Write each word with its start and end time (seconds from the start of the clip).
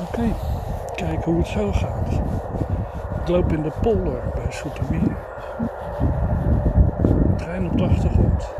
Oké, 0.00 0.34
kijken 0.94 1.32
hoe 1.32 1.38
het 1.38 1.46
zo 1.46 1.72
gaat. 1.72 2.12
Ik 3.22 3.28
loop 3.28 3.52
in 3.52 3.62
de 3.62 3.72
polder 3.80 4.22
bij 4.34 4.46
Soetermeer. 4.52 5.16
Trein 7.36 7.70
op 7.70 7.78
de 7.78 7.84
achtergrond. 7.84 8.52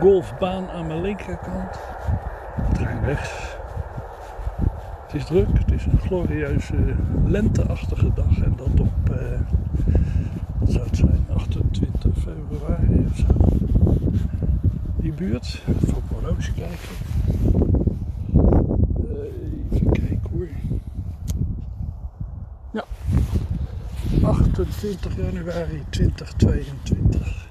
Golfbaan 0.00 0.70
aan 0.70 0.86
mijn 0.86 1.00
linkerkant. 1.00 1.78
Trein 2.72 3.04
rechts. 3.04 3.56
Het 5.06 5.14
is 5.14 5.24
druk, 5.24 5.58
het 5.58 5.72
is 5.72 5.84
een 5.84 5.98
glorieuze 5.98 6.94
lenteachtige 7.26 8.10
dag 8.14 8.38
en 8.42 8.54
dat 8.56 8.80
op, 8.80 9.10
eh, 9.10 9.40
zou 10.64 10.84
het 10.84 10.96
zijn, 10.96 11.26
28 11.36 12.12
februari 12.18 13.06
of 13.10 13.16
zo. 13.16 13.26
Die 14.96 15.12
buurt, 15.12 15.62
mijn 15.66 16.02
horloge 16.12 16.52
kijken. 16.52 16.78
Eh, 19.10 19.76
even 19.76 19.92
kijken 19.92 20.30
hoor. 20.32 20.48
Ja, 22.72 22.84
28 24.62 25.16
januari 25.16 25.82
2022. 25.90 27.48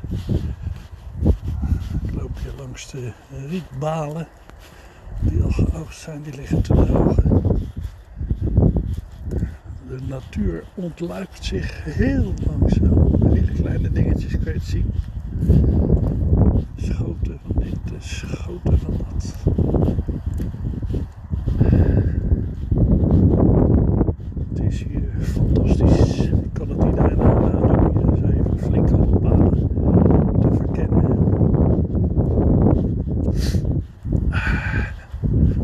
Ik 2.03 2.13
loop 2.13 2.37
hier 2.43 2.51
langs 2.57 2.91
de 2.91 3.11
rietbalen 3.49 4.27
die 5.19 5.41
al 5.43 5.51
geoogst 5.51 6.01
zijn, 6.01 6.21
die 6.21 6.35
liggen 6.35 6.61
te 6.61 6.73
drogen. 6.73 7.49
De 9.87 9.99
natuur 10.07 10.63
ontluikt 10.75 11.45
zich 11.45 11.83
heel 11.83 12.33
langzaam. 12.45 13.33
Hele 13.33 13.51
kleine 13.51 13.91
dingetjes 13.91 14.39
kun 14.43 14.53
je 14.53 14.59
zien. 14.59 14.93
Schoten 16.75 17.39
van 17.45 17.55
dit, 17.63 18.03
schoten 18.03 18.79
van 18.79 18.97
dat. 18.97 19.35
Het 24.49 24.59
is 24.59 24.83
hier 24.83 25.09
fantastisch. 25.21 26.19
Ik 26.25 26.53
kan 26.53 26.69
het 26.69 26.83
iedereen 26.83 27.21
aanraden 27.21 27.89
om 27.89 27.97
hier 27.97 28.07
eens 28.07 28.33
even 28.33 28.59
flink 28.59 28.91
alle 28.91 29.19
paden 29.19 29.67
te 30.41 30.49
verkennen. 30.53 31.19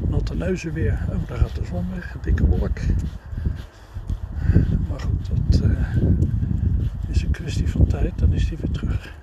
Natte 0.09 0.26
neuzen 0.37 0.73
weer. 0.73 0.99
Oh, 1.09 1.27
daar 1.27 1.37
gaat 1.37 1.55
de 1.55 1.65
zon 1.65 1.85
weg. 1.95 2.15
Dikke 2.21 2.45
wolk. 2.45 2.79
Maar 4.89 4.99
goed, 4.99 5.29
dat 5.49 5.61
eh, 5.61 5.95
is 7.07 7.23
een 7.23 7.31
kwestie 7.31 7.69
van 7.69 7.87
tijd. 7.87 8.19
Dan 8.19 8.33
is 8.33 8.49
die 8.49 8.57
weer 8.57 8.71
terug. 8.71 9.13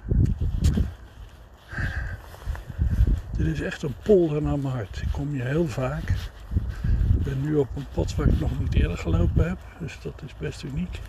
Dit 3.36 3.46
is 3.46 3.60
echt 3.60 3.82
een 3.82 3.94
polder 4.02 4.42
naar 4.42 4.58
mijn 4.58 4.74
hart. 4.74 5.00
Ik 5.02 5.12
kom 5.12 5.30
hier 5.30 5.44
heel 5.44 5.68
vaak. 5.68 6.08
Ik 7.18 7.22
ben 7.22 7.40
nu 7.40 7.54
op 7.54 7.68
een 7.76 7.86
pad 7.94 8.14
waar 8.14 8.28
ik 8.28 8.40
nog 8.40 8.58
niet 8.58 8.74
eerder 8.74 8.98
gelopen 8.98 9.48
heb. 9.48 9.58
Dus 9.78 9.98
dat 10.02 10.22
is 10.26 10.34
best 10.38 10.62
uniek. 10.62 11.00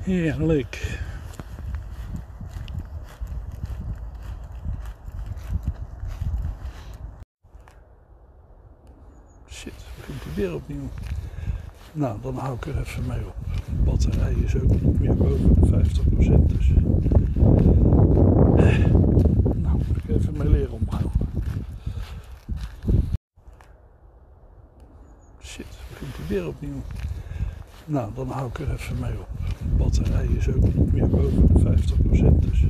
Heerlijk. 0.00 1.00
Shit, 9.52 9.72
begint 9.96 10.22
hij 10.24 10.32
weer 10.34 10.54
opnieuw. 10.54 10.88
Nou, 11.92 12.18
dan 12.22 12.36
hou 12.36 12.54
ik 12.56 12.66
er 12.66 12.78
even 12.80 13.06
mee 13.06 13.26
op. 13.26 13.34
De 13.64 13.82
batterij 13.84 14.32
is 14.32 14.54
ook 14.56 14.70
niet 14.82 15.00
meer 15.00 15.16
boven 15.16 15.54
de 15.60 15.66
50%. 15.66 16.48
Dus. 16.48 16.68
Eh, 18.56 18.84
Nou, 19.54 19.76
moet 19.86 19.96
ik 19.96 20.08
even 20.08 20.36
mee 20.36 20.48
leren 20.48 20.72
omgaan. 20.72 21.10
Shit, 25.42 25.66
begint 25.90 26.16
hij 26.16 26.26
weer 26.28 26.46
opnieuw. 26.46 26.82
Nou, 27.84 28.10
dan 28.14 28.28
hou 28.28 28.48
ik 28.48 28.58
er 28.58 28.72
even 28.72 28.98
mee 28.98 29.18
op. 29.18 29.28
De 29.58 29.64
batterij 29.76 30.26
is 30.26 30.48
ook 30.48 30.74
niet 30.74 30.92
meer 30.92 31.08
boven 31.08 31.46
de 31.54 31.58
50%. 31.58 32.42
Dus. 32.42 32.64